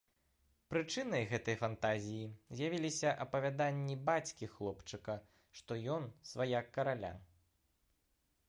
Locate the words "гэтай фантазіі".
1.33-2.23